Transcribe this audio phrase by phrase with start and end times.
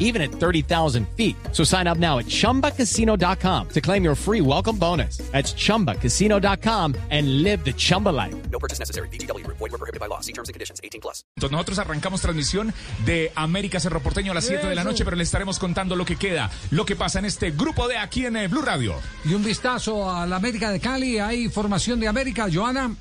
[0.00, 1.36] even at 30,000 feet.
[1.52, 5.18] So sign up now at chumbacasino.com to claim your free welcome bonus.
[5.30, 8.34] That's chumbacasino.com and live the Chumba life.
[8.50, 9.08] No purchase necessary.
[9.08, 9.46] BGW.
[9.46, 10.20] Void were prohibited by law.
[10.20, 10.80] See terms and conditions.
[10.82, 11.22] 18 plus.
[11.36, 12.74] Entonces nosotros arrancamos transmisión
[13.06, 16.04] de América Cerro Porteño a las 7 de la noche, pero le estaremos contando lo
[16.04, 18.94] que queda, lo que pasa en este grupo de aquí en eh, Blue Radio.
[19.24, 21.18] Y un vistazo a la América de Cali.
[21.18, 22.94] Hay formación de América, Joana.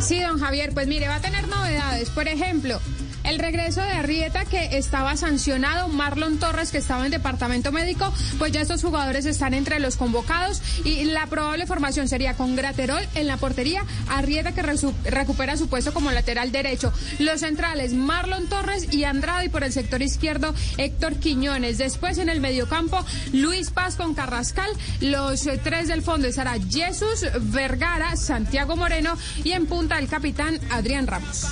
[0.00, 2.10] Sí, don Javier, pues mire, va a tener novedades.
[2.10, 2.78] Por ejemplo,
[3.26, 8.52] el regreso de Arrieta que estaba sancionado, Marlon Torres que estaba en departamento médico, pues
[8.52, 13.26] ya estos jugadores están entre los convocados y la probable formación sería con Graterol en
[13.26, 19.04] la portería, Arrieta que recupera su puesto como lateral derecho, los centrales Marlon Torres y
[19.04, 21.78] Andrade y por el sector izquierdo Héctor Quiñones.
[21.78, 27.26] Después en el mediocampo Luis Paz con Carrascal, los eh, tres del fondo estará Jesús
[27.40, 31.46] Vergara, Santiago Moreno y en punta el capitán Adrián Ramos.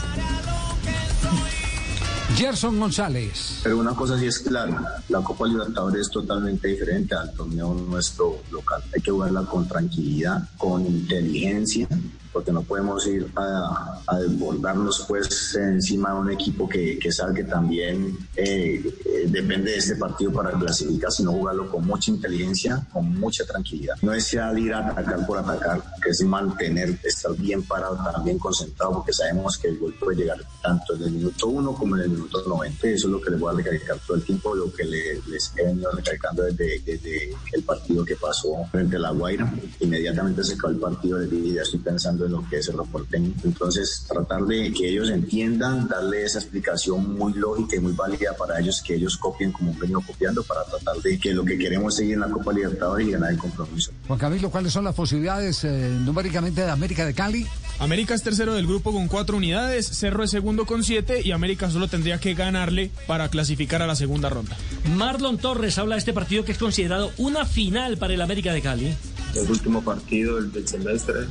[2.36, 3.60] Gerson González.
[3.62, 8.38] Pero una cosa sí es clara, la Copa Libertadores es totalmente diferente al torneo nuestro
[8.50, 8.82] local.
[8.94, 11.86] Hay que jugarla con tranquilidad, con inteligencia,
[12.34, 17.44] porque no podemos ir a, desbordarnos pues encima de un equipo que, que sabe que
[17.44, 23.18] también eh, eh, depende de este partido para clasificar, sino jugarlo con mucha inteligencia, con
[23.18, 23.94] mucha tranquilidad.
[24.02, 28.92] No es ya ir a atacar por atacar, es mantener, estar bien parado, también concentrado,
[28.94, 32.08] porque sabemos que el gol puede llegar tanto en el minuto 1 como en el
[32.10, 32.88] minuto 90.
[32.88, 35.52] Eso es lo que les voy a recalcar todo el tiempo, lo que le- les
[35.56, 39.52] he venido recalcando desde, desde el partido que pasó frente a La Guaira.
[39.80, 43.32] Inmediatamente se acabó el partido, dije, ya estoy pensando en lo que es el reporteño.
[43.44, 48.60] Entonces, tratar de que ellos entiendan, darle esa explicación muy lógica y muy válida para
[48.60, 51.94] ellos, que ellos copien como han venido copiando, para tratar de que lo que queremos
[51.94, 53.92] es seguir en la Copa Libertadores y ganar el compromiso.
[54.06, 57.46] Juan Camilo, ¿cuáles son las posibilidades eh, numéricamente de América de Cali?
[57.78, 61.70] América es tercero del grupo con cuatro unidades, Cerro es segundo con siete y América
[61.70, 64.56] solo tendría que ganarle para clasificar a la segunda ronda.
[64.96, 68.62] Marlon Torres habla de este partido que es considerado una final para el América de
[68.62, 68.94] Cali.
[69.34, 71.26] el último partido del semestre,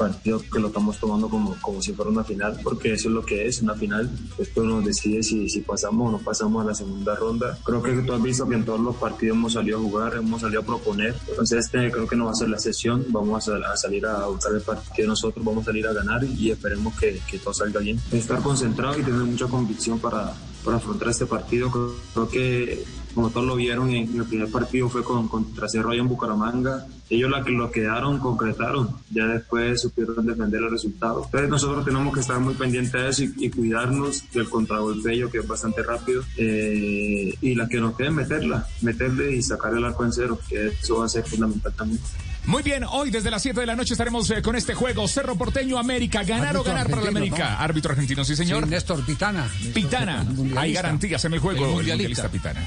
[0.00, 3.22] partido que lo estamos tomando como, como si fuera una final, porque eso es lo
[3.22, 4.10] que es, una final.
[4.38, 7.58] Después uno decide si, si pasamos o no pasamos a la segunda ronda.
[7.62, 10.40] Creo que tú has visto que en todos los partidos hemos salido a jugar, hemos
[10.40, 11.14] salido a proponer.
[11.28, 14.26] Entonces este creo que no va a ser la sesión, vamos a, a salir a
[14.26, 17.80] buscar el partido nosotros, vamos a salir a ganar y esperemos que, que todo salga
[17.80, 18.00] bien.
[18.10, 20.32] Estar concentrado y tener mucha convicción para,
[20.64, 21.70] para afrontar este partido.
[22.14, 22.84] Creo que
[23.14, 26.86] como todos lo vieron, en, el primer partido fue con, contra Cerro allá en Bucaramanga.
[27.08, 28.90] Ellos la que lo quedaron, concretaron.
[29.10, 31.24] Ya después supieron defender el resultado.
[31.24, 35.30] Entonces nosotros tenemos que estar muy pendientes de eso y, y cuidarnos del contragolpe ellos,
[35.30, 36.22] que es bastante rápido.
[36.36, 38.66] Eh, y la que nos quede, meterla.
[38.82, 42.00] Meterle y sacar el arco en cero, que eso va a ser fundamental también.
[42.46, 45.36] Muy bien, hoy desde las 7 de la noche estaremos eh, con este juego Cerro
[45.36, 46.24] Porteño América.
[46.24, 47.50] Ganar o ganar para la América.
[47.50, 47.58] ¿no?
[47.58, 48.64] Árbitro argentino, sí señor.
[48.64, 49.46] Sí, Néstor Pitana.
[49.74, 50.24] Pitana.
[50.56, 51.64] Hay garantías en el juego.
[51.64, 52.22] El El mundialista.
[52.22, 52.66] mundialista Pitana.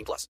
[0.00, 0.28] 18 plus.